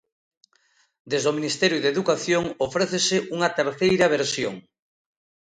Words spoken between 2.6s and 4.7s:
ofrécese unha terceira versión.